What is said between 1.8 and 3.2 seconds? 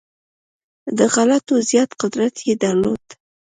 قدرت یې درلود.